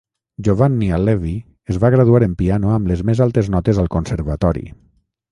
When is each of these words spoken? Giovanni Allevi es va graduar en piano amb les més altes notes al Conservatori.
Giovanni 0.45 0.87
Allevi 0.95 1.33
es 1.73 1.77
va 1.83 1.91
graduar 1.95 2.21
en 2.27 2.33
piano 2.39 2.71
amb 2.77 2.89
les 2.93 3.03
més 3.09 3.21
altes 3.27 3.51
notes 3.57 3.83
al 3.83 3.91
Conservatori. 3.97 4.65